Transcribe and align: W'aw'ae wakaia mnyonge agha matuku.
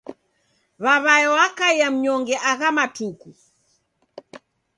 W'aw'ae 0.83 1.25
wakaia 1.35 1.87
mnyonge 1.93 2.35
agha 2.51 2.69
matuku. 2.75 3.29